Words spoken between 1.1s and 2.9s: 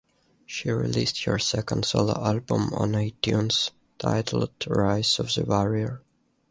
her second solo album